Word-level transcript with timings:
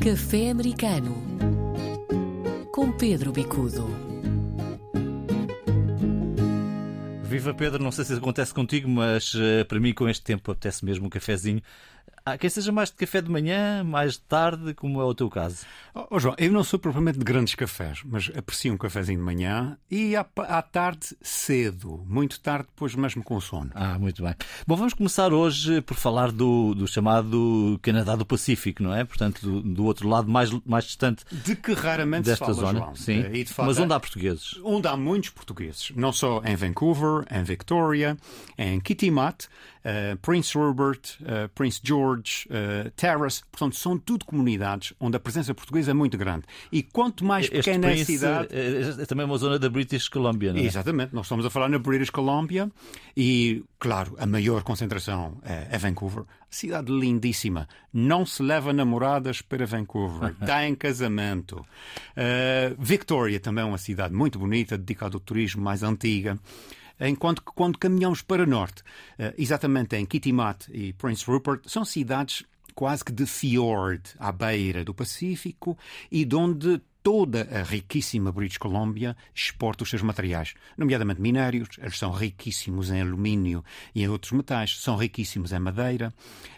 Café 0.00 0.50
Americano 0.50 1.16
com 2.72 2.92
Pedro 2.92 3.32
Bicudo. 3.32 3.84
Viva 7.24 7.52
Pedro, 7.52 7.82
não 7.82 7.90
sei 7.90 8.04
se 8.04 8.14
acontece 8.14 8.54
contigo, 8.54 8.88
mas 8.88 9.34
uh, 9.34 9.64
para 9.66 9.80
mim 9.80 9.92
com 9.92 10.08
este 10.08 10.22
tempo 10.22 10.52
apetece 10.52 10.84
mesmo 10.84 11.06
um 11.06 11.10
cafezinho. 11.10 11.60
Há 12.28 12.36
quem 12.36 12.50
seja 12.50 12.70
mais 12.70 12.90
de 12.90 12.96
café 12.96 13.22
de 13.22 13.30
manhã, 13.30 13.82
mais 13.82 14.14
de 14.14 14.20
tarde, 14.20 14.74
como 14.74 15.00
é 15.00 15.04
o 15.04 15.14
teu 15.14 15.30
caso. 15.30 15.64
Oh, 15.94 16.06
oh, 16.10 16.18
João, 16.18 16.34
eu 16.36 16.52
não 16.52 16.62
sou 16.62 16.78
propriamente 16.78 17.18
de 17.18 17.24
grandes 17.24 17.54
cafés, 17.54 18.02
mas 18.04 18.30
aprecio 18.36 18.72
um 18.72 18.76
cafezinho 18.76 19.18
de 19.18 19.24
manhã 19.24 19.78
e 19.90 20.14
à, 20.14 20.26
à, 20.36 20.60
tarde 20.60 21.16
cedo, 21.22 22.04
muito 22.06 22.38
tarde, 22.40 22.66
depois 22.68 22.94
mesmo 22.94 23.22
com 23.22 23.40
sono. 23.40 23.70
Ah, 23.74 23.98
muito 23.98 24.22
bem. 24.22 24.34
Bom, 24.66 24.76
vamos 24.76 24.92
começar 24.92 25.32
hoje 25.32 25.80
por 25.80 25.96
falar 25.96 26.30
do, 26.30 26.74
do 26.74 26.86
chamado 26.86 27.78
Canadá 27.82 28.14
do 28.14 28.26
Pacífico, 28.26 28.82
não 28.82 28.94
é? 28.94 29.04
Portanto, 29.04 29.40
do, 29.40 29.62
do, 29.62 29.84
outro 29.84 30.06
lado 30.06 30.28
mais, 30.28 30.50
mais 30.66 30.84
distante 30.84 31.24
de 31.32 31.56
que 31.56 31.72
raramente 31.72 32.26
desta 32.26 32.44
se 32.44 32.52
fala, 32.52 32.66
zona. 32.66 32.78
João. 32.78 32.94
Sim. 32.94 33.22
De 33.22 33.44
facto, 33.46 33.68
mas 33.68 33.78
onde 33.78 33.92
há 33.94 34.00
portugueses? 34.00 34.60
Onde 34.62 34.86
há 34.86 34.96
muitos 34.96 35.30
portugueses, 35.30 35.92
não 35.96 36.12
só 36.12 36.42
em 36.44 36.54
Vancouver, 36.54 37.24
em 37.30 37.42
Victoria, 37.42 38.18
em 38.58 38.78
Kitimat, 38.80 39.44
uh, 39.44 40.16
Prince 40.18 40.56
Rupert, 40.56 41.16
uh, 41.22 41.48
Prince 41.54 41.80
George, 41.82 42.17
uh, 42.46 42.90
Terrace, 42.96 43.42
portanto, 43.50 43.76
são 43.76 43.98
tudo 43.98 44.24
comunidades 44.24 44.92
onde 44.98 45.16
a 45.16 45.20
presença 45.20 45.54
portuguesa 45.54 45.90
é 45.90 45.94
muito 45.94 46.16
grande. 46.18 46.44
E 46.70 46.82
quanto 46.82 47.24
mais 47.24 47.46
Este 47.46 47.56
pequena 47.56 47.90
é 47.90 48.00
a 48.00 48.04
cidade. 48.04 48.48
É, 48.50 49.02
é 49.02 49.06
também 49.06 49.24
uma 49.24 49.38
zona 49.38 49.58
da 49.58 49.68
British 49.68 50.08
Columbia, 50.08 50.52
não 50.52 50.60
é? 50.60 50.64
Exatamente, 50.64 51.14
nós 51.14 51.26
estamos 51.26 51.44
a 51.44 51.50
falar 51.50 51.68
na 51.68 51.78
British 51.78 52.10
Columbia 52.10 52.70
e, 53.16 53.64
claro, 53.78 54.16
a 54.18 54.26
maior 54.26 54.62
concentração 54.62 55.38
é, 55.44 55.68
é 55.70 55.78
Vancouver. 55.78 56.24
Cidade 56.50 56.90
lindíssima. 56.90 57.68
Não 57.92 58.24
se 58.24 58.42
leva 58.42 58.72
namoradas 58.72 59.42
para 59.42 59.66
Vancouver. 59.66 60.34
Está 60.40 60.66
em 60.66 60.74
casamento. 60.74 61.56
Uh, 61.56 62.74
Victoria 62.78 63.38
também 63.38 63.62
é 63.62 63.66
uma 63.66 63.78
cidade 63.78 64.14
muito 64.14 64.38
bonita, 64.38 64.78
dedicada 64.78 65.16
ao 65.16 65.20
turismo 65.20 65.62
mais 65.62 65.82
antiga. 65.82 66.38
Enquanto 67.00 67.42
que 67.42 67.52
quando 67.52 67.78
caminhamos 67.78 68.22
para 68.22 68.46
norte, 68.46 68.82
uh, 68.82 69.34
exatamente 69.36 69.96
em 69.96 70.06
Kitimat 70.06 70.68
e 70.70 70.92
Prince 70.92 71.24
Rupert, 71.24 71.60
são 71.66 71.84
cidades 71.84 72.44
quase 72.74 73.04
que 73.04 73.12
de 73.12 73.26
fiord, 73.26 74.02
à 74.18 74.30
beira 74.30 74.84
do 74.84 74.94
Pacífico, 74.94 75.76
e 76.12 76.24
de 76.24 76.36
onde 76.36 76.80
toda 77.02 77.48
a 77.50 77.62
riquíssima 77.62 78.30
British 78.30 78.58
Columbia 78.58 79.16
exporta 79.34 79.82
os 79.82 79.90
seus 79.90 80.02
materiais, 80.02 80.54
nomeadamente 80.76 81.20
minérios. 81.20 81.70
Eles 81.78 81.98
são 81.98 82.12
riquíssimos 82.12 82.90
em 82.90 83.00
alumínio 83.00 83.64
e 83.94 84.02
em 84.02 84.08
outros 84.08 84.30
metais, 84.32 84.78
são 84.78 84.94
riquíssimos 84.94 85.50
em 85.52 85.58
madeira. 85.58 86.12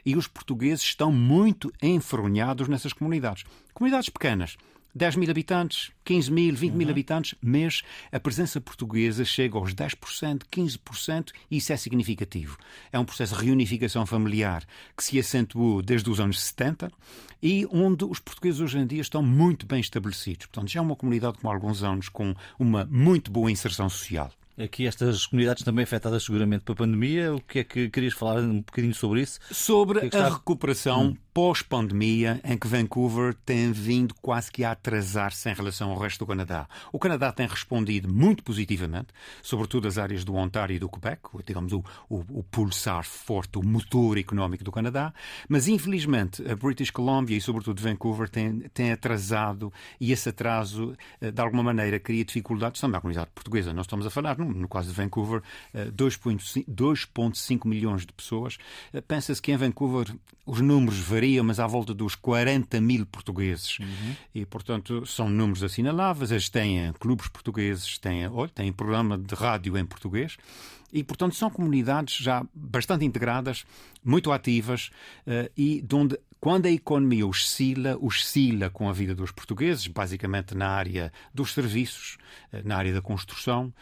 E 0.04 0.16
os 0.16 0.26
portugueses 0.26 0.82
estão 0.82 1.12
muito 1.12 1.72
enfronhados 1.80 2.68
nessas 2.68 2.92
comunidades. 2.92 3.44
Comunidades 3.72 4.08
pequenas. 4.08 4.56
10 4.94 5.16
mil 5.16 5.30
habitantes, 5.30 5.90
15 6.04 6.30
mil, 6.30 6.54
20 6.54 6.72
mil 6.74 6.90
habitantes, 6.90 7.34
mas 7.40 7.82
a 8.10 8.18
presença 8.18 8.60
portuguesa 8.60 9.24
chega 9.24 9.56
aos 9.56 9.74
10%, 9.74 10.42
15%, 10.50 11.30
e 11.50 11.56
isso 11.58 11.72
é 11.72 11.76
significativo. 11.76 12.58
É 12.92 12.98
um 12.98 13.04
processo 13.04 13.36
de 13.36 13.44
reunificação 13.44 14.04
familiar 14.06 14.64
que 14.96 15.04
se 15.04 15.18
acentuou 15.18 15.82
desde 15.82 16.10
os 16.10 16.20
anos 16.20 16.40
70 16.40 16.90
e 17.42 17.66
onde 17.70 18.04
os 18.04 18.18
portugueses 18.18 18.60
hoje 18.60 18.78
em 18.78 18.86
dia 18.86 19.00
estão 19.00 19.22
muito 19.22 19.66
bem 19.66 19.80
estabelecidos. 19.80 20.46
Portanto, 20.46 20.70
já 20.70 20.80
é 20.80 20.82
uma 20.82 20.96
comunidade 20.96 21.38
com 21.38 21.50
alguns 21.50 21.82
anos 21.82 22.08
com 22.08 22.34
uma 22.58 22.84
muito 22.84 23.30
boa 23.30 23.50
inserção 23.50 23.88
social. 23.88 24.30
Aqui 24.62 24.86
estas 24.86 25.24
comunidades 25.26 25.64
também 25.64 25.84
afetadas 25.84 26.24
seguramente 26.24 26.64
pela 26.64 26.76
pandemia. 26.76 27.34
O 27.34 27.40
que 27.40 27.60
é 27.60 27.64
que 27.64 27.88
querias 27.88 28.12
falar 28.12 28.40
um 28.40 28.58
bocadinho 28.58 28.94
sobre 28.94 29.22
isso? 29.22 29.40
Sobre 29.50 30.00
é 30.00 30.10
que 30.10 30.16
a 30.16 30.26
está... 30.26 30.34
recuperação 30.34 31.08
hum. 31.08 31.16
Pós-pandemia 31.40 32.38
em 32.44 32.54
que 32.54 32.68
Vancouver 32.68 33.34
tem 33.46 33.72
vindo 33.72 34.14
quase 34.20 34.52
que 34.52 34.62
a 34.62 34.72
atrasar-se 34.72 35.48
em 35.48 35.54
relação 35.54 35.90
ao 35.90 35.96
resto 35.96 36.18
do 36.18 36.26
Canadá. 36.26 36.68
O 36.92 36.98
Canadá 36.98 37.32
tem 37.32 37.46
respondido 37.46 38.12
muito 38.12 38.44
positivamente, 38.44 39.06
sobretudo 39.42 39.88
as 39.88 39.96
áreas 39.96 40.22
do 40.22 40.34
Ontário 40.34 40.76
e 40.76 40.78
do 40.78 40.86
Quebec, 40.86 41.22
digamos 41.46 41.72
o, 41.72 41.82
o, 42.10 42.16
o 42.28 42.42
pulsar 42.42 43.04
forte, 43.04 43.58
o 43.58 43.62
motor 43.62 44.18
económico 44.18 44.62
do 44.62 44.70
Canadá, 44.70 45.14
mas 45.48 45.66
infelizmente 45.66 46.46
a 46.46 46.54
British 46.54 46.90
Columbia 46.90 47.38
e 47.38 47.40
sobretudo 47.40 47.80
Vancouver 47.80 48.28
tem, 48.28 48.60
tem 48.74 48.92
atrasado 48.92 49.72
e 49.98 50.12
esse 50.12 50.28
atraso 50.28 50.94
de 51.22 51.40
alguma 51.40 51.62
maneira 51.62 51.98
cria 51.98 52.22
dificuldades 52.22 52.78
também 52.82 52.98
à 52.98 53.00
comunidade 53.00 53.30
portuguesa. 53.34 53.72
Nós 53.72 53.86
estamos 53.86 54.04
a 54.04 54.10
falar 54.10 54.36
num 54.36 54.50
no 54.50 54.68
caso 54.68 54.90
de 54.90 54.94
Vancouver, 54.94 55.42
2,5 55.74 57.66
milhões 57.66 58.04
de 58.04 58.12
pessoas. 58.12 58.58
Pensa-se 59.08 59.40
que 59.40 59.50
em 59.50 59.56
Vancouver 59.56 60.14
os 60.50 60.60
números 60.60 60.98
variam, 60.98 61.29
mas 61.42 61.60
à 61.60 61.66
volta 61.66 61.94
dos 61.94 62.14
40 62.14 62.80
mil 62.80 63.06
portugueses. 63.06 63.78
Uhum. 63.78 64.16
E, 64.34 64.46
portanto, 64.46 65.06
são 65.06 65.28
números 65.28 65.62
assinaláveis. 65.62 66.30
Eles 66.30 66.48
têm 66.48 66.92
clubes 66.94 67.28
portugueses, 67.28 67.98
têm, 67.98 68.24
têm 68.54 68.72
programa 68.72 69.16
de 69.16 69.34
rádio 69.34 69.76
em 69.78 69.84
português. 69.84 70.36
E, 70.92 71.04
portanto, 71.04 71.36
são 71.36 71.50
comunidades 71.50 72.16
já 72.16 72.44
bastante 72.52 73.04
integradas, 73.04 73.64
muito 74.04 74.32
ativas 74.32 74.90
uh, 75.26 75.50
e 75.56 75.80
de 75.80 75.94
onde 75.94 76.18
quando 76.40 76.66
a 76.66 76.70
economia 76.70 77.26
oscila, 77.26 77.98
oscila 78.00 78.70
com 78.70 78.88
a 78.88 78.92
vida 78.92 79.14
dos 79.14 79.30
portugueses, 79.30 79.86
basicamente 79.86 80.54
na 80.54 80.68
área 80.68 81.12
dos 81.34 81.52
serviços, 81.52 82.16
na 82.64 82.76
área 82.76 82.94
da 82.94 83.02
construção. 83.02 83.72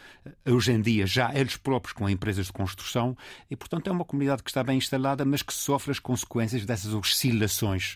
Hoje 0.45 0.73
em 0.73 0.81
dia, 0.81 1.07
já 1.07 1.33
eles 1.33 1.55
próprios 1.55 1.93
com 1.93 2.09
empresas 2.09 2.47
de 2.47 2.53
construção. 2.53 3.15
E, 3.49 3.55
portanto, 3.55 3.87
é 3.87 3.91
uma 3.91 4.03
comunidade 4.03 4.43
que 4.43 4.49
está 4.49 4.61
bem 4.61 4.77
instalada, 4.77 5.23
mas 5.23 5.41
que 5.41 5.53
sofre 5.53 5.91
as 5.91 5.99
consequências 5.99 6.65
dessas 6.65 6.93
oscilações 6.93 7.95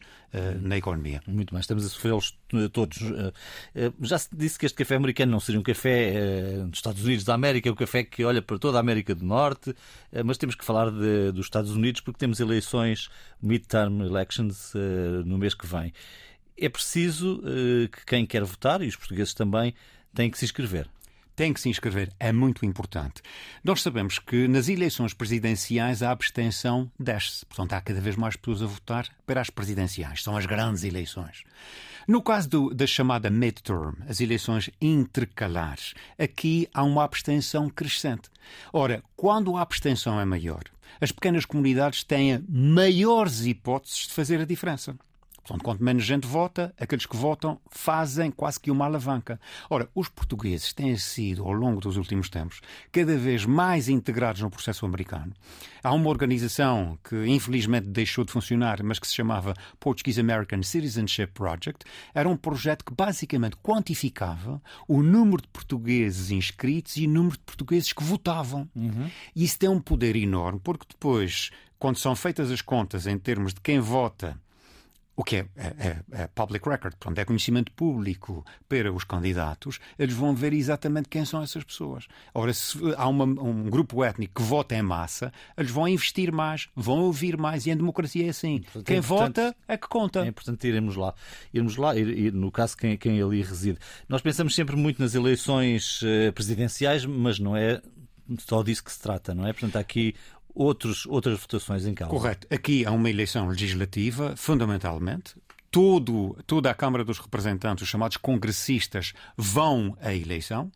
na 0.61 0.77
economia. 0.77 1.21
Muito 1.27 1.53
bem, 1.53 1.59
estamos 1.59 1.85
a 1.85 1.89
sofrê-los 1.89 2.37
todos. 2.71 3.01
Uh, 3.01 3.33
já 4.01 4.17
se 4.17 4.29
disse 4.35 4.57
que 4.57 4.65
este 4.65 4.75
café 4.75 4.95
americano 4.95 5.31
não 5.31 5.39
seria 5.39 5.59
um 5.59 5.63
café 5.63 6.63
dos 6.67 6.79
Estados 6.79 7.03
Unidos 7.03 7.23
da 7.23 7.33
América, 7.33 7.69
é 7.69 7.71
um 7.71 7.75
café 7.75 8.03
que 8.03 8.23
olha 8.23 8.41
para 8.41 8.57
toda 8.57 8.77
a 8.77 8.79
América 8.79 9.13
do 9.13 9.25
Norte, 9.25 9.75
mas 10.25 10.37
temos 10.37 10.55
que 10.55 10.65
falar 10.65 10.89
de, 10.89 11.31
dos 11.31 11.45
Estados 11.45 11.71
Unidos 11.71 12.01
porque 12.01 12.17
temos 12.17 12.39
eleições, 12.39 13.09
midterm 13.41 14.01
elections, 14.01 14.73
no 15.25 15.37
mês 15.37 15.53
que 15.53 15.67
vem. 15.67 15.93
É 16.57 16.69
preciso 16.69 17.41
que 17.91 18.05
quem 18.05 18.25
quer 18.25 18.43
votar, 18.43 18.81
e 18.81 18.87
os 18.87 18.95
portugueses 18.95 19.33
também, 19.33 19.73
têm 20.13 20.29
que 20.29 20.37
se 20.37 20.45
inscrever 20.45 20.87
tem 21.35 21.53
que 21.53 21.61
se 21.61 21.69
inscrever. 21.69 22.11
É 22.19 22.31
muito 22.31 22.65
importante. 22.65 23.21
Nós 23.63 23.81
sabemos 23.81 24.19
que 24.19 24.47
nas 24.47 24.67
eleições 24.67 25.13
presidenciais 25.13 26.03
a 26.03 26.11
abstenção 26.11 26.91
desce. 26.99 27.45
Portanto, 27.45 27.73
há 27.73 27.81
cada 27.81 28.01
vez 28.01 28.15
mais 28.15 28.35
pessoas 28.35 28.61
a 28.61 28.65
votar 28.65 29.07
para 29.25 29.41
as 29.41 29.49
presidenciais. 29.49 30.23
São 30.23 30.37
as 30.37 30.45
grandes 30.45 30.83
eleições. 30.83 31.43
No 32.07 32.21
caso 32.21 32.49
do, 32.49 32.73
da 32.73 32.85
chamada 32.85 33.29
midterm, 33.29 33.93
as 34.07 34.19
eleições 34.19 34.69
intercalares, 34.81 35.93
aqui 36.19 36.67
há 36.73 36.83
uma 36.83 37.03
abstenção 37.03 37.69
crescente. 37.69 38.29
Ora, 38.73 39.01
quando 39.15 39.55
a 39.55 39.61
abstenção 39.61 40.19
é 40.19 40.25
maior, 40.25 40.63
as 40.99 41.11
pequenas 41.11 41.45
comunidades 41.45 42.03
têm 42.03 42.43
maiores 42.49 43.45
hipóteses 43.45 44.07
de 44.07 44.13
fazer 44.13 44.41
a 44.41 44.45
diferença. 44.45 44.95
Portanto, 45.43 45.63
quanto 45.63 45.83
menos 45.83 46.05
gente 46.05 46.25
vota, 46.25 46.73
aqueles 46.79 47.05
que 47.05 47.17
votam 47.17 47.59
fazem 47.69 48.31
quase 48.31 48.57
que 48.57 48.71
uma 48.71 48.85
alavanca. 48.85 49.39
Ora, 49.69 49.89
os 49.93 50.07
portugueses 50.07 50.71
têm 50.71 50.95
sido, 50.95 51.43
ao 51.43 51.51
longo 51.51 51.81
dos 51.81 51.97
últimos 51.97 52.29
tempos, 52.29 52.61
cada 52.93 53.17
vez 53.17 53.45
mais 53.45 53.89
integrados 53.89 54.41
no 54.41 54.49
processo 54.49 54.85
americano. 54.85 55.33
Há 55.83 55.91
uma 55.91 56.09
organização 56.09 56.97
que, 57.03 57.25
infelizmente, 57.25 57.87
deixou 57.87 58.23
de 58.23 58.31
funcionar, 58.31 58.81
mas 58.83 58.99
que 58.99 59.07
se 59.07 59.13
chamava 59.13 59.53
Portuguese 59.81 60.21
American 60.21 60.63
Citizenship 60.63 61.33
Project. 61.33 61.83
Era 62.13 62.29
um 62.29 62.37
projeto 62.37 62.85
que, 62.85 62.93
basicamente, 62.93 63.57
quantificava 63.57 64.61
o 64.87 65.03
número 65.03 65.41
de 65.41 65.49
portugueses 65.49 66.31
inscritos 66.31 66.95
e 66.95 67.05
o 67.05 67.09
número 67.09 67.35
de 67.35 67.43
portugueses 67.43 67.91
que 67.91 68.03
votavam. 68.03 68.69
Uhum. 68.73 69.09
E 69.35 69.43
isso 69.43 69.59
tem 69.59 69.67
um 69.67 69.81
poder 69.81 70.15
enorme, 70.15 70.61
porque 70.63 70.85
depois, 70.89 71.51
quando 71.77 71.97
são 71.97 72.15
feitas 72.15 72.49
as 72.49 72.61
contas 72.61 73.05
em 73.05 73.17
termos 73.17 73.53
de 73.53 73.59
quem 73.59 73.81
vota 73.81 74.41
o 75.15 75.23
que 75.23 75.37
é, 75.37 75.45
é, 75.55 75.97
é, 76.11 76.27
public 76.27 76.67
record, 76.67 76.95
pronto, 76.99 77.19
é 77.19 77.25
conhecimento 77.25 77.71
público 77.71 78.43
para 78.67 78.91
os 78.91 79.03
candidatos, 79.03 79.79
eles 79.97 80.15
vão 80.15 80.33
ver 80.33 80.53
exatamente 80.53 81.07
quem 81.07 81.23
são 81.23 81.43
essas 81.43 81.63
pessoas. 81.63 82.07
Ora, 82.33 82.53
se 82.53 82.77
há 82.97 83.07
uma, 83.07 83.25
um 83.25 83.69
grupo 83.69 84.03
étnico 84.03 84.41
que 84.41 84.47
vota 84.47 84.75
em 84.75 84.81
massa, 84.81 85.31
eles 85.55 85.69
vão 85.69 85.87
investir 85.87 86.31
mais, 86.31 86.67
vão 86.75 87.01
ouvir 87.01 87.37
mais, 87.37 87.65
e 87.65 87.71
em 87.71 87.77
democracia 87.77 88.25
é 88.25 88.29
assim. 88.29 88.61
Portanto, 88.61 88.85
quem 88.85 88.97
é 88.97 89.01
vota 89.01 89.55
é 89.67 89.77
que 89.77 89.87
conta. 89.87 90.25
É 90.25 90.27
importante 90.27 90.67
irmos 90.67 90.95
lá. 90.95 91.13
Irmos 91.53 91.77
lá, 91.77 91.95
ir, 91.95 92.07
ir, 92.07 92.33
no 92.33 92.51
caso, 92.51 92.75
quem, 92.75 92.97
quem 92.97 93.21
ali 93.21 93.41
reside. 93.43 93.77
Nós 94.09 94.21
pensamos 94.21 94.55
sempre 94.55 94.75
muito 94.75 94.99
nas 94.99 95.13
eleições 95.13 96.01
eh, 96.03 96.31
presidenciais, 96.31 97.05
mas 97.05 97.37
não 97.37 97.55
é 97.55 97.81
só 98.39 98.63
disso 98.63 98.83
que 98.83 98.91
se 98.91 98.99
trata, 98.99 99.35
não 99.35 99.45
é? 99.45 99.53
Portanto, 99.53 99.75
há 99.75 99.79
aqui 99.79 100.15
outros, 100.53 101.05
outras 101.05 101.39
votações 101.39 101.85
em 101.85 101.93
causa. 101.93 102.13
Correto. 102.13 102.47
Aqui 102.49 102.85
há 102.85 102.91
uma 102.91 103.09
eleição 103.09 103.47
legislativa, 103.47 104.35
fundamentalmente. 104.35 105.35
Todo, 105.71 106.37
toda 106.45 106.69
a 106.69 106.73
Câmara 106.73 107.03
dos 107.03 107.17
Representantes, 107.17 107.83
os 107.83 107.89
chamados 107.89 108.17
congressistas, 108.17 109.13
vão 109.35 109.97
à 109.99 110.13
eleição. 110.13 110.71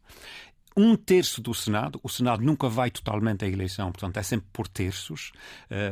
um 0.75 0.95
terço 0.95 1.41
do 1.41 1.53
Senado. 1.53 1.99
O 2.03 2.09
Senado 2.09 2.43
nunca 2.43 2.67
vai 2.67 2.89
totalmente 2.89 3.45
à 3.45 3.47
eleição, 3.47 3.91
portanto, 3.91 4.17
é 4.17 4.23
sempre 4.23 4.47
por 4.51 4.67
terços. 4.67 5.31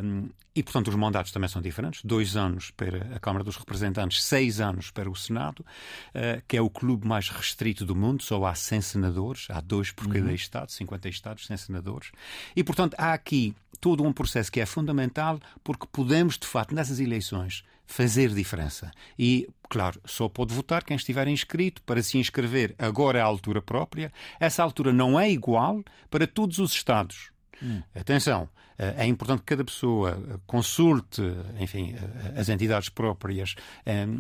Um, 0.04 0.30
e, 0.56 0.64
portanto, 0.64 0.88
os 0.88 0.96
mandatos 0.96 1.34
também 1.34 1.50
são 1.50 1.62
diferentes. 1.62 2.02
Dois 2.04 2.38
anos 2.38 2.72
para 2.72 3.14
a 3.14 3.20
Câmara 3.20 3.44
dos 3.44 3.58
Representantes, 3.58 4.24
seis 4.24 4.62
anos 4.62 4.90
para 4.90 5.10
o 5.10 5.16
Senado, 5.16 5.60
uh, 5.60 6.42
que 6.48 6.56
é 6.56 6.62
o 6.62 6.70
clube 6.70 7.06
mais 7.06 7.28
restrito 7.30 7.86
do 7.86 7.94
mundo. 7.94 8.24
Só 8.24 8.46
há 8.46 8.56
100 8.56 8.82
senadores, 8.82 9.48
há 9.50 9.60
dois 9.60 9.92
por 9.92 10.08
cada 10.08 10.28
uhum. 10.28 10.34
Estado, 10.34 10.72
50 10.72 11.10
Estados, 11.10 11.46
100 11.46 11.58
senadores. 11.58 12.12
E, 12.56 12.64
portanto, 12.64 12.96
há 12.98 13.12
aqui 13.12 13.54
todo 13.80 14.04
um 14.04 14.14
processo 14.14 14.52
que 14.52 14.60
é 14.60 14.66
fundamental 14.66 15.40
porque 15.64 15.88
podemos, 15.92 16.38
de 16.38 16.48
facto, 16.48 16.74
nessas 16.74 17.00
eleições, 17.00 17.64
fazer 17.86 18.30
diferença. 18.30 18.92
E, 19.18 19.48
claro, 19.70 20.00
só 20.06 20.28
pode 20.28 20.54
votar 20.54 20.84
quem 20.84 20.98
estiver 20.98 21.28
inscrito. 21.28 21.82
Para 21.84 22.02
se 22.02 22.18
inscrever, 22.18 22.76
agora 22.80 23.20
é 23.20 23.22
a 23.22 23.26
altura 23.26 23.62
própria. 23.62 24.12
Essa 24.40 24.64
altura 24.64 24.92
não 24.92 25.20
é 25.20 25.30
igual 25.30 25.84
para 26.10 26.26
todos 26.26 26.60
os 26.60 26.72
Estados. 26.72 27.32
Hum. 27.62 27.82
Atenção, 27.96 28.50
eh, 28.78 28.96
é 28.98 29.06
importante 29.06 29.40
que 29.40 29.46
cada 29.46 29.64
pessoa 29.64 30.12
eh, 30.12 30.38
consulte, 30.46 31.22
enfim, 31.60 31.96
eh, 31.96 32.40
as 32.40 32.50
entidades 32.50 32.90
próprias 32.90 33.56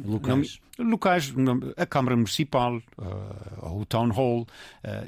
locais, 0.06 0.60
locais 0.78 1.34
a 1.76 1.86
Câmara 1.86 2.16
Municipal, 2.16 2.82
ou 3.62 3.82
o 3.82 3.86
Town 3.86 4.10
Hall, 4.10 4.48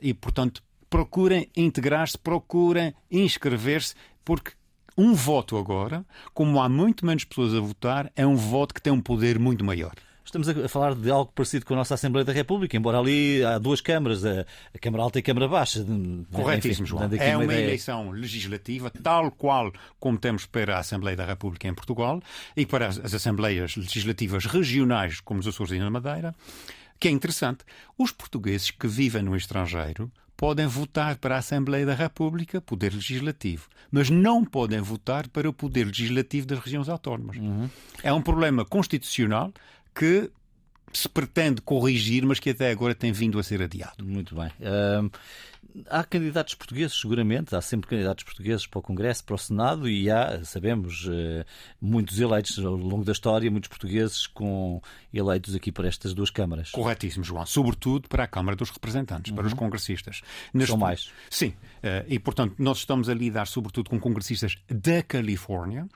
e, 0.02 0.14
portanto, 0.14 0.64
procurem 0.90 1.50
integrar-se, 1.56 2.18
procurem 2.18 2.94
inscrever-se, 3.12 3.96
porque 4.28 4.52
um 4.98 5.14
voto 5.14 5.58
agora, 5.58 6.06
como 6.34 6.60
há 6.60 6.68
muito 6.68 7.06
menos 7.06 7.24
pessoas 7.24 7.54
a 7.54 7.62
votar, 7.62 8.12
é 8.14 8.28
um 8.28 8.36
voto 8.36 8.74
que 8.74 8.82
tem 8.82 8.92
um 8.92 9.00
poder 9.00 9.40
muito 9.40 9.64
maior. 9.64 9.94
Estamos 10.26 10.50
a 10.50 10.68
falar 10.68 10.96
de 10.96 11.10
algo 11.10 11.32
parecido 11.34 11.66
com 11.66 11.74
a 11.76 11.78
nossa 11.78 11.94
Assembleia 11.94 12.26
da 12.26 12.34
República, 12.34 12.76
embora 12.76 13.00
ali 13.00 13.42
há 13.46 13.58
duas 13.58 13.80
câmaras, 13.80 14.26
a, 14.26 14.46
Câmara 14.82 15.04
Alta 15.04 15.20
e 15.20 15.22
a 15.22 15.24
Câmara 15.24 15.48
Baixa. 15.48 15.86
Corretíssimo, 16.34 16.86
João. 16.86 17.10
É 17.18 17.38
uma, 17.38 17.46
uma 17.46 17.54
eleição 17.54 18.12
legislativa, 18.12 18.90
tal 18.90 19.32
qual 19.32 19.72
como 19.98 20.18
temos 20.18 20.46
para 20.46 20.76
a 20.76 20.80
Assembleia 20.80 21.16
da 21.16 21.26
República 21.26 21.66
em 21.66 21.74
Portugal 21.74 22.22
e 22.58 22.66
para 22.66 22.88
as 22.88 23.14
Assembleias 23.14 23.78
Legislativas 23.78 24.46
Regionais, 24.46 25.22
como 25.22 25.40
os 25.40 25.48
Açores 25.48 25.72
e 25.72 25.80
na 25.80 25.90
Madeira, 25.90 26.36
que 27.00 27.08
é 27.08 27.12
interessante. 27.12 27.64
Os 27.98 28.12
portugueses 28.12 28.72
que 28.72 28.90
vivem 28.90 29.24
no 29.24 29.38
estrangeiro 29.38 30.12
podem 30.38 30.68
votar 30.68 31.18
para 31.18 31.36
a 31.36 31.40
Assembleia 31.40 31.86
da 31.86 31.96
República, 31.96 32.62
Poder 32.62 32.94
Legislativo, 32.94 33.68
mas 33.92 34.10
não 34.10 34.46
podem 34.46 34.80
votar 34.80 35.28
para 35.28 35.50
o 35.50 35.54
Poder 35.54 35.88
Legislativo 35.88 36.46
das 36.46 36.60
regiões 36.60 36.88
autónomas. 36.88 37.38
Uhum. 37.38 37.68
É 38.04 38.14
um 38.14 38.22
problema 38.22 38.64
constitucional 38.64 39.52
que 39.94 40.30
se 40.94 41.10
pretende 41.10 41.62
corrigir, 41.62 42.26
mas 42.26 42.40
que 42.40 42.52
até 42.52 42.72
agora 42.72 42.96
tem 42.96 43.12
vindo 43.12 43.38
a 43.40 43.44
ser 43.44 43.62
adiado. 43.62 44.06
Muito 44.06 44.36
bem. 44.36 44.48
Uh, 44.60 45.12
há 45.90 46.04
candidatos 46.04 46.56
portugueses, 46.56 47.00
seguramente, 47.00 47.56
há 47.56 47.62
sempre 47.62 47.90
candidatos 47.90 48.24
portugueses 48.24 48.66
para 48.66 48.80
o 48.80 48.82
Congresso, 48.82 49.24
para 49.24 49.36
o 49.36 49.38
Senado, 49.38 49.90
e 49.90 50.10
há, 50.10 50.44
sabemos, 50.44 51.06
uh, 51.06 51.46
muitos 51.82 52.20
eleitos 52.20 52.58
ao 52.60 52.76
longo 52.76 53.04
da 53.04 53.12
história, 53.12 53.50
muitos 53.52 53.70
portugueses 53.70 54.28
com 54.28 54.82
eleitos 55.14 55.56
aqui 55.56 55.72
para 55.72 55.88
estas 55.88 56.14
duas 56.14 56.30
câmaras. 56.30 56.72
Corretíssimo, 56.72 57.24
João. 57.24 57.46
Sobretudo 57.46 58.08
para 58.08 58.24
a 58.24 58.28
Câmara 58.28 58.56
dos 58.56 58.70
Representantes, 58.70 59.32
uhum. 59.32 59.36
para 59.38 59.48
os 59.48 59.54
uhum. 59.54 59.60
congressistas. 59.60 60.22
Neste... 60.54 60.70
São 60.70 60.78
mais. 60.78 61.12
Sim. 61.30 61.50
Uh, 61.50 62.06
e, 62.08 62.20
portanto, 62.20 62.56
nós 62.58 62.80
estamos 62.80 63.10
a 63.10 63.14
lidar 63.14 63.46
sobretudo 63.48 63.90
com 63.90 64.00
congressistas 64.00 64.58
da 64.70 65.02
Califórnia, 65.04 65.88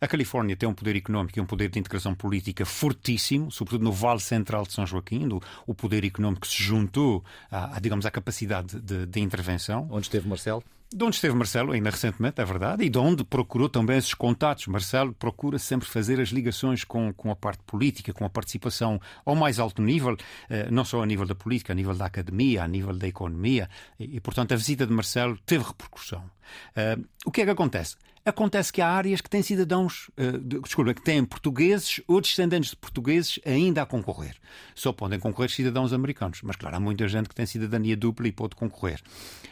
a 0.00 0.08
Califórnia 0.08 0.56
tem 0.56 0.68
um 0.68 0.74
poder 0.74 0.96
económico 0.96 1.38
e 1.38 1.42
um 1.42 1.46
poder 1.46 1.68
de 1.70 1.78
integração 1.78 2.14
política 2.14 2.64
fortíssimo, 2.64 3.50
sobretudo 3.50 3.84
no 3.84 3.92
Vale 3.92 4.20
Central 4.20 4.64
de 4.64 4.72
São 4.72 4.86
Joaquim, 4.86 5.28
do, 5.28 5.40
o 5.66 5.74
poder 5.74 6.04
económico 6.04 6.42
que 6.42 6.48
se 6.48 6.62
juntou 6.62 7.24
à, 7.50 7.76
à 7.76 7.80
digamos, 7.80 8.06
à 8.06 8.10
capacidade 8.10 8.80
de, 8.80 9.06
de 9.06 9.20
intervenção. 9.20 9.88
Onde 9.90 10.06
esteve 10.06 10.28
Marcelo? 10.28 10.62
De 10.94 11.02
onde 11.04 11.16
esteve 11.16 11.34
Marcelo, 11.34 11.72
ainda 11.72 11.88
recentemente, 11.88 12.38
é 12.38 12.44
verdade, 12.44 12.84
e 12.84 12.90
de 12.90 12.98
onde 12.98 13.24
procurou 13.24 13.66
também 13.66 13.96
esses 13.96 14.12
contatos. 14.12 14.66
Marcelo 14.66 15.14
procura 15.14 15.58
sempre 15.58 15.88
fazer 15.88 16.20
as 16.20 16.28
ligações 16.28 16.84
com, 16.84 17.14
com 17.14 17.30
a 17.30 17.36
parte 17.36 17.62
política, 17.64 18.12
com 18.12 18.26
a 18.26 18.28
participação 18.28 19.00
ao 19.24 19.34
mais 19.34 19.58
alto 19.58 19.80
nível, 19.80 20.14
eh, 20.50 20.70
não 20.70 20.84
só 20.84 21.02
a 21.02 21.06
nível 21.06 21.24
da 21.24 21.34
política, 21.34 21.72
a 21.72 21.76
nível 21.76 21.94
da 21.94 22.04
academia, 22.04 22.62
a 22.62 22.68
nível 22.68 22.92
da 22.92 23.08
economia, 23.08 23.70
e, 23.98 24.20
portanto 24.20 24.52
a 24.52 24.56
visita 24.56 24.86
de 24.86 24.92
Marcelo 24.92 25.38
teve 25.46 25.64
repercussão. 25.64 26.30
Uh, 26.76 27.02
o 27.24 27.30
que 27.30 27.40
é 27.40 27.44
que 27.46 27.50
acontece? 27.50 27.96
Acontece 28.24 28.72
que 28.72 28.80
há 28.80 28.88
áreas 28.88 29.20
que 29.20 29.28
têm 29.28 29.42
cidadãos, 29.42 30.08
uh, 30.10 30.60
desculpa, 30.60 30.94
que 30.94 31.02
têm 31.02 31.24
portugueses 31.24 32.00
ou 32.06 32.20
descendentes 32.20 32.70
de 32.70 32.76
portugueses 32.76 33.40
ainda 33.44 33.82
a 33.82 33.86
concorrer. 33.86 34.36
Só 34.74 34.92
podem 34.92 35.18
concorrer 35.18 35.50
cidadãos 35.50 35.92
americanos. 35.92 36.40
Mas, 36.42 36.54
claro, 36.54 36.76
há 36.76 36.80
muita 36.80 37.08
gente 37.08 37.28
que 37.28 37.34
tem 37.34 37.46
cidadania 37.46 37.96
dupla 37.96 38.28
e 38.28 38.32
pode 38.32 38.54
concorrer. 38.54 39.00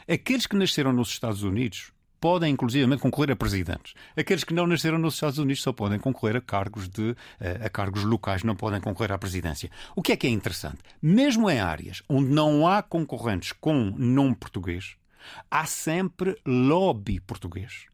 Aqueles 0.09 0.47
que 0.47 0.55
nasceram 0.55 0.93
nos 0.93 1.09
Estados 1.09 1.43
Unidos 1.43 1.93
podem, 2.21 2.53
inclusivamente, 2.53 3.03
concorrer 3.03 3.33
a 3.33 3.37
presidentes. 3.37 3.95
Aqueles 4.17 4.45
que 4.45 4.55
não 4.55 4.67
nasceram 4.67 4.99
nos 4.99 5.15
Estados 5.15 5.39
Unidos 5.39 5.63
só 5.63 5.73
podem 5.73 5.99
concorrer 5.99 6.37
a 6.37 6.41
cargos, 6.41 6.89
de, 6.89 7.17
eh, 7.41 7.61
a 7.65 7.71
cargos 7.71 8.05
locais, 8.05 8.45
não 8.45 8.55
podem 8.55 8.81
concorrer 8.81 9.13
à 9.13 9.19
presidência. 9.19 9.71
O 9.97 10.03
que 10.03 10.13
é 10.13 10.17
que 10.17 10.27
é 10.27 10.31
interessante? 10.31 10.79
Mesmo 11.01 11.51
em 11.51 11.59
áreas 11.59 12.03
onde 12.09 12.29
não 12.29 12.69
há 12.69 12.83
concorrentes 12.83 13.53
com 13.53 13.93
nome 13.97 14.35
português, 14.35 14.97
há 15.51 15.65
sempre 15.65 16.37
lobby 16.47 17.21
português. 17.21 17.90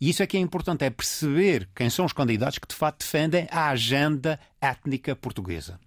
E 0.00 0.10
isso 0.10 0.22
é 0.22 0.26
que 0.26 0.36
é 0.36 0.40
importante, 0.40 0.84
é 0.84 0.90
perceber 0.90 1.68
quem 1.74 1.90
são 1.90 2.04
os 2.04 2.12
candidatos 2.12 2.58
que 2.58 2.68
de 2.68 2.74
facto 2.74 3.00
defendem 3.00 3.46
a 3.50 3.68
agenda 3.70 4.38
étnica 4.60 5.14
portuguesa. 5.16 5.78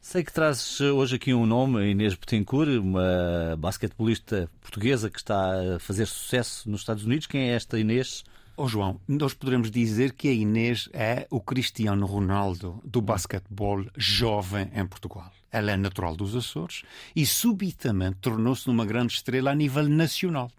Sei 0.00 0.22
que 0.22 0.32
trazes 0.32 0.82
hoje 0.82 1.16
aqui 1.16 1.32
um 1.32 1.46
nome, 1.46 1.90
Inês 1.90 2.14
Betancourt, 2.14 2.78
uma 2.78 3.56
basquetebolista 3.58 4.50
portuguesa 4.60 5.08
que 5.08 5.18
está 5.18 5.76
a 5.76 5.78
fazer 5.78 6.04
sucesso 6.04 6.68
nos 6.68 6.82
Estados 6.82 7.04
Unidos. 7.06 7.26
Quem 7.26 7.48
é 7.48 7.54
esta 7.54 7.78
Inês? 7.78 8.22
Oh, 8.54 8.68
João, 8.68 9.00
nós 9.08 9.32
poderemos 9.32 9.70
dizer 9.70 10.12
que 10.12 10.28
a 10.28 10.32
Inês 10.32 10.90
é 10.92 11.26
o 11.30 11.40
Cristiano 11.40 12.04
Ronaldo 12.04 12.80
do 12.84 13.00
basquetebol 13.00 13.84
jovem 13.96 14.70
em 14.74 14.86
Portugal. 14.86 15.32
Ela 15.50 15.72
é 15.72 15.76
natural 15.76 16.14
dos 16.14 16.36
Açores 16.36 16.82
e 17.16 17.24
subitamente 17.24 18.18
tornou-se 18.20 18.68
numa 18.68 18.84
grande 18.84 19.14
estrela 19.14 19.52
a 19.52 19.54
nível 19.54 19.88
nacional 19.88 20.52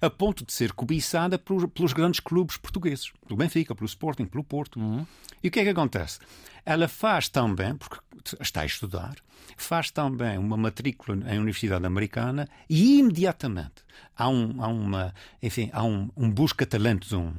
a 0.00 0.10
ponto 0.10 0.44
de 0.44 0.52
ser 0.52 0.72
cobiçada 0.72 1.38
pelos 1.38 1.92
grandes 1.92 2.20
clubes 2.20 2.56
portugueses, 2.56 3.12
pelo 3.26 3.36
Benfica, 3.36 3.74
pelo 3.74 3.86
Sporting, 3.86 4.26
pelo 4.26 4.44
Porto. 4.44 4.78
Uhum. 4.78 5.06
E 5.42 5.48
o 5.48 5.50
que 5.50 5.60
é 5.60 5.64
que 5.64 5.70
acontece? 5.70 6.18
Ela 6.64 6.86
faz 6.86 7.28
também, 7.28 7.74
porque 7.74 7.98
está 8.40 8.60
a 8.60 8.66
estudar, 8.66 9.16
faz 9.56 9.90
também 9.90 10.38
uma 10.38 10.56
matrícula 10.56 11.18
em 11.32 11.38
Universidade 11.38 11.84
Americana 11.84 12.48
e 12.68 12.98
imediatamente 12.98 13.82
há, 14.16 14.28
um, 14.28 14.62
há 14.62 14.68
uma, 14.68 15.14
enfim, 15.42 15.70
há 15.72 15.82
um, 15.82 16.08
um 16.16 16.30
busca-talentos, 16.30 17.12
um, 17.12 17.32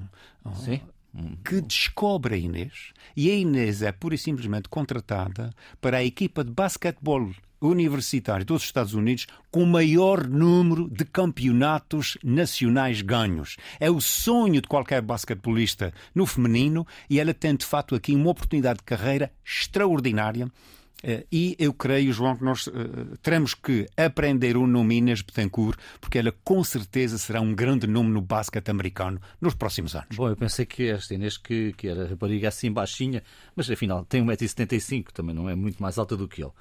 um, 0.46 1.36
que 1.44 1.62
descobre 1.62 2.36
a 2.36 2.38
Inês 2.38 2.92
e 3.16 3.30
a 3.30 3.36
Inês 3.36 3.82
é 3.82 3.92
pura 3.92 4.16
e 4.16 4.18
simplesmente 4.18 4.68
contratada 4.68 5.54
para 5.80 5.98
a 5.98 6.04
equipa 6.04 6.44
de 6.44 6.52
basquetebol 6.52 7.32
universitário 7.68 8.46
dos 8.46 8.64
Estados 8.64 8.94
Unidos 8.94 9.28
com 9.50 9.64
o 9.64 9.68
maior 9.68 10.28
número 10.28 10.90
de 10.90 11.06
campeonatos 11.06 12.18
nacionais 12.24 13.02
ganhos. 13.02 13.58
É 13.80 13.90
o 13.90 14.02
sonho 14.02 14.62
de 14.62 14.68
qualquer 14.68 15.02
basquetebolista 15.02 15.94
no 16.14 16.26
feminino 16.26 16.86
e 17.10 17.20
ela 17.20 17.34
tem 17.34 17.56
de 17.56 17.66
facto 17.66 17.96
aqui 17.96 18.16
uma 18.16 18.30
oportunidade 18.30 18.80
de 18.80 18.84
carreira 18.84 19.32
extraordinária. 19.46 20.52
Eh, 21.06 21.26
e 21.30 21.56
eu 21.60 21.74
creio, 21.74 22.14
João, 22.14 22.38
que 22.38 22.46
nós 22.46 22.68
uh, 22.68 23.18
teremos 23.22 23.54
que 23.54 23.86
aprender 23.98 24.56
o 24.56 24.66
nome 24.66 24.96
Inês 24.96 25.22
Betancourt, 25.22 25.78
porque 26.00 26.18
ela 26.18 26.34
com 26.46 26.64
certeza 26.64 27.18
será 27.18 27.42
um 27.42 27.54
grande 27.54 27.86
nome 27.86 28.10
no 28.10 28.22
basquete 28.22 28.70
americano 28.70 29.20
nos 29.42 29.54
próximos 29.54 29.96
anos. 29.96 30.16
Bom, 30.16 30.30
eu 30.30 30.38
pensei 30.38 30.66
que 30.66 30.90
esta 30.90 31.14
Inês 31.14 31.38
que, 31.38 31.74
que 31.74 31.90
era 31.90 32.08
rapariga 32.08 32.48
assim 32.48 32.72
baixinha, 32.72 33.22
mas 33.54 33.70
afinal 33.70 34.06
tem 34.06 34.26
1,75m, 34.26 35.08
também 35.12 35.36
não 35.36 35.50
é 35.50 35.56
muito 35.56 35.84
mais 35.84 35.98
alta 35.98 36.16
do 36.16 36.26
que 36.26 36.42
ele 36.42 36.52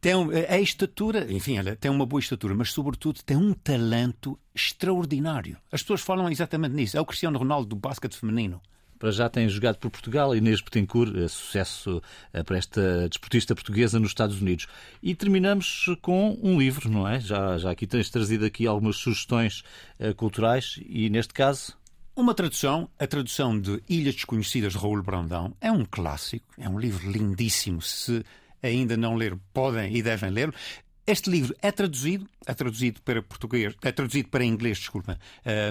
tem 0.00 0.12
é 0.32 0.54
a 0.54 0.60
estatura, 0.60 1.30
enfim, 1.30 1.58
ela 1.58 1.76
tem 1.76 1.90
uma 1.90 2.06
boa 2.06 2.20
estatura, 2.20 2.54
mas 2.54 2.72
sobretudo 2.72 3.22
tem 3.22 3.36
um 3.36 3.52
talento 3.52 4.38
extraordinário. 4.54 5.56
As 5.70 5.82
pessoas 5.82 6.00
falam 6.00 6.30
exatamente 6.30 6.74
nisso. 6.74 6.96
É 6.96 7.00
o 7.00 7.04
Cristiano 7.04 7.38
Ronaldo 7.38 7.68
do 7.68 7.76
basquete 7.76 8.16
feminino. 8.16 8.60
Para 8.98 9.10
já 9.10 9.30
tem 9.30 9.48
jogado 9.48 9.78
por 9.78 9.90
Portugal, 9.90 10.36
Inês 10.36 10.60
Betancourt, 10.60 11.16
eh, 11.16 11.26
sucesso 11.26 12.02
eh, 12.34 12.42
para 12.42 12.58
esta 12.58 13.08
desportista 13.08 13.54
portuguesa 13.54 13.98
nos 13.98 14.10
Estados 14.10 14.42
Unidos. 14.42 14.66
E 15.02 15.14
terminamos 15.14 15.86
com 16.02 16.38
um 16.42 16.58
livro, 16.58 16.90
não 16.90 17.08
é? 17.08 17.18
Já, 17.18 17.56
já 17.56 17.70
aqui 17.70 17.86
tens 17.86 18.10
trazido 18.10 18.44
aqui 18.44 18.66
algumas 18.66 18.96
sugestões 18.96 19.62
uh, 19.98 20.14
culturais 20.14 20.78
e 20.86 21.08
neste 21.08 21.32
caso 21.32 21.78
uma 22.14 22.34
tradução, 22.34 22.90
a 22.98 23.06
tradução 23.06 23.58
de 23.58 23.82
Ilhas 23.88 24.16
Desconhecidas 24.16 24.74
de 24.74 24.78
Raul 24.78 25.02
Brandão, 25.02 25.56
é 25.58 25.72
um 25.72 25.86
clássico, 25.86 26.44
é 26.58 26.68
um 26.68 26.78
livro 26.78 27.10
lindíssimo. 27.10 27.80
Se 27.80 28.22
ainda 28.62 28.96
não 28.96 29.14
leram, 29.14 29.40
podem 29.52 29.94
e 29.94 30.02
devem 30.02 30.30
ler. 30.30 30.54
Este 31.06 31.28
livro 31.28 31.56
é 31.60 31.72
traduzido, 31.72 32.26
é 32.46 32.54
traduzido 32.54 33.00
para 33.02 33.22
português, 33.22 33.74
é 33.82 33.90
traduzido 33.90 34.28
para 34.28 34.44
inglês, 34.44 34.78
desculpa, 34.78 35.18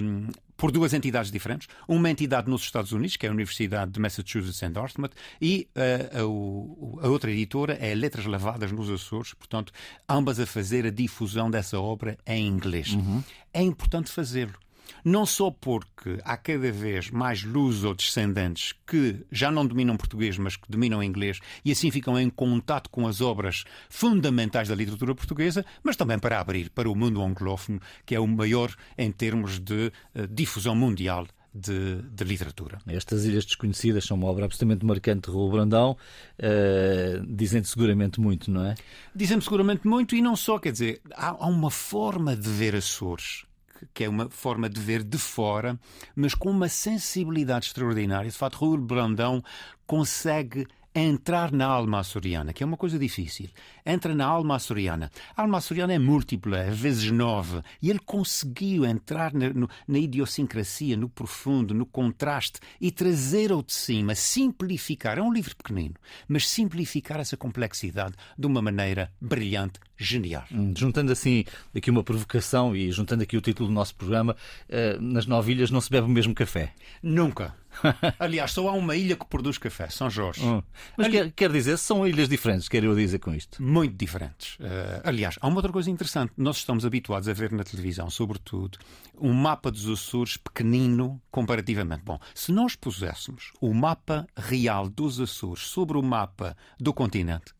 um, 0.03 0.27
por 0.57 0.69
duas 0.69 0.93
entidades 0.93 1.31
diferentes. 1.31 1.69
Uma 1.87 2.09
entidade 2.09 2.49
nos 2.49 2.63
Estados 2.63 2.91
Unidos, 2.91 3.15
que 3.15 3.25
é 3.25 3.29
a 3.29 3.31
Universidade 3.31 3.91
de 3.91 3.99
Massachusetts 4.01 4.61
em 4.61 4.71
Dartmouth, 4.71 5.13
e 5.41 5.69
uh, 5.77 6.17
a, 6.17 7.05
a, 7.05 7.09
outra 7.09 7.31
editora 7.31 7.73
é 7.79 7.95
Letras 7.95 8.25
Lavadas 8.25 8.71
nos 8.71 8.89
Açores, 8.89 9.33
portanto, 9.33 9.71
ambas 10.09 10.39
a 10.41 10.45
fazer 10.45 10.85
a 10.85 10.89
difusão 10.89 11.49
dessa 11.49 11.79
obra 11.79 12.17
em 12.27 12.45
inglês. 12.45 12.93
Uhum. 12.93 13.23
É 13.53 13.61
importante 13.61 14.11
fazê-lo 14.11 14.55
não 15.03 15.25
só 15.25 15.51
porque 15.51 16.19
há 16.23 16.37
cada 16.37 16.71
vez 16.71 17.09
mais 17.09 17.43
luso-descendentes 17.43 18.73
que 18.85 19.25
já 19.31 19.51
não 19.51 19.65
dominam 19.65 19.97
português, 19.97 20.37
mas 20.37 20.55
que 20.55 20.69
dominam 20.69 21.03
inglês 21.03 21.39
e 21.63 21.71
assim 21.71 21.91
ficam 21.91 22.19
em 22.19 22.29
contato 22.29 22.89
com 22.89 23.07
as 23.07 23.21
obras 23.21 23.63
fundamentais 23.89 24.67
da 24.67 24.75
literatura 24.75 25.15
portuguesa, 25.15 25.65
mas 25.83 25.95
também 25.95 26.19
para 26.19 26.39
abrir 26.39 26.69
para 26.69 26.89
o 26.89 26.95
mundo 26.95 27.21
anglófono, 27.21 27.81
que 28.05 28.15
é 28.15 28.19
o 28.19 28.27
maior 28.27 28.73
em 28.97 29.11
termos 29.11 29.59
de 29.59 29.91
uh, 30.15 30.27
difusão 30.29 30.75
mundial 30.75 31.27
de, 31.53 32.01
de, 32.03 32.23
literatura. 32.23 32.79
Estas 32.87 33.25
Ilhas 33.25 33.45
Desconhecidas 33.45 34.05
são 34.05 34.17
uma 34.17 34.27
obra 34.27 34.45
absolutamente 34.45 34.85
marcante 34.85 35.29
de 35.29 35.35
Raul 35.35 35.51
Brandão, 35.51 35.97
uh, 36.39 37.25
dizem 37.27 37.63
seguramente 37.63 38.19
muito, 38.19 38.51
não 38.51 38.65
é? 38.65 38.75
Dizem 39.15 39.41
seguramente 39.41 39.87
muito 39.87 40.15
e 40.15 40.21
não 40.21 40.35
só, 40.35 40.59
quer 40.59 40.71
dizer, 40.71 41.01
há, 41.13 41.29
há 41.29 41.47
uma 41.47 41.71
forma 41.71 42.35
de 42.35 42.49
ver 42.49 42.75
Açores 42.75 43.48
que 43.93 44.03
é 44.03 44.09
uma 44.09 44.29
forma 44.29 44.69
de 44.69 44.79
ver 44.79 45.03
de 45.03 45.17
fora, 45.17 45.79
mas 46.15 46.33
com 46.33 46.49
uma 46.49 46.69
sensibilidade 46.69 47.67
extraordinária. 47.67 48.29
De 48.29 48.37
facto, 48.37 48.59
Raul 48.59 48.77
Brandão 48.77 49.43
consegue 49.85 50.67
entrar 50.93 51.51
na 51.51 51.65
alma 51.65 51.99
açoriana, 51.99 52.53
que 52.53 52.63
é 52.63 52.65
uma 52.65 52.77
coisa 52.77 52.97
difícil. 52.97 53.49
Entra 53.85 54.15
na 54.15 54.25
alma 54.25 54.55
açoriana. 54.55 55.11
A 55.35 55.43
alma 55.43 55.57
açoriana 55.57 55.93
é 55.93 55.99
múltipla, 55.99 56.61
às 56.61 56.77
vezes 56.77 57.11
nove, 57.11 57.61
e 57.81 57.89
ele 57.89 57.99
conseguiu 57.99 58.85
entrar 58.85 59.33
na, 59.33 59.49
no, 59.49 59.69
na 59.87 59.99
idiosincrasia, 59.99 60.97
no 60.97 61.09
profundo, 61.09 61.73
no 61.73 61.85
contraste 61.85 62.59
e 62.81 62.91
trazer 62.91 63.51
ao 63.51 63.61
de 63.61 63.73
cima, 63.73 64.15
simplificar. 64.15 65.17
É 65.17 65.21
um 65.21 65.31
livro 65.33 65.55
pequenino, 65.55 65.95
mas 66.27 66.47
simplificar 66.47 67.19
essa 67.19 67.37
complexidade 67.37 68.15
de 68.37 68.47
uma 68.47 68.61
maneira 68.61 69.11
brilhante, 69.21 69.79
genial. 69.97 70.45
Hum, 70.51 70.73
juntando 70.75 71.11
assim 71.11 71.45
aqui 71.75 71.89
uma 71.91 72.03
provocação 72.03 72.75
e 72.75 72.91
juntando 72.91 73.23
aqui 73.23 73.37
o 73.37 73.41
título 73.41 73.69
do 73.69 73.75
nosso 73.75 73.95
programa, 73.95 74.35
uh, 74.69 75.01
nas 75.01 75.25
nove 75.25 75.51
ilhas 75.51 75.71
não 75.71 75.81
se 75.81 75.89
bebe 75.89 76.07
o 76.07 76.09
mesmo 76.09 76.33
café? 76.33 76.73
Nunca. 77.03 77.55
Aliás, 78.19 78.51
só 78.51 78.67
há 78.67 78.73
uma 78.73 78.95
ilha 78.95 79.15
que 79.15 79.25
produz 79.25 79.57
café, 79.57 79.89
São 79.89 80.09
Jorge. 80.09 80.43
Hum. 80.43 80.61
Mas 80.97 81.07
Ali... 81.07 81.17
quer, 81.17 81.31
quer, 81.31 81.51
dizer, 81.51 81.77
são 81.77 82.07
ilhas 82.07 82.29
diferentes, 82.29 82.67
quero 82.67 82.87
eu 82.87 82.95
dizer 82.95 83.19
com 83.19 83.33
isto. 83.33 83.61
Muito 83.61 83.95
diferentes. 83.95 84.55
Uh, 84.55 85.01
aliás, 85.03 85.37
há 85.41 85.47
uma 85.47 85.57
outra 85.57 85.71
coisa 85.71 85.89
interessante. 85.89 86.33
Nós 86.37 86.57
estamos 86.57 86.85
habituados 86.85 87.27
a 87.27 87.33
ver 87.33 87.51
na 87.51 87.63
televisão, 87.63 88.09
sobretudo, 88.09 88.77
um 89.19 89.33
mapa 89.33 89.71
dos 89.71 89.87
Açores 89.89 90.37
pequenino 90.37 91.21
comparativamente. 91.31 92.03
Bom, 92.03 92.19
se 92.33 92.51
nós 92.51 92.75
puséssemos 92.75 93.51
o 93.59 93.73
mapa 93.73 94.27
real 94.35 94.89
dos 94.89 95.19
Açores 95.19 95.63
sobre 95.63 95.97
o 95.97 96.03
mapa 96.03 96.55
do 96.79 96.93
continente, 96.93 97.53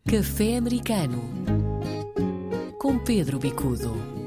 Café 0.08 0.56
Americano 0.56 1.22
com 2.78 2.98
Pedro 2.98 3.38
Bicudo. 3.38 4.17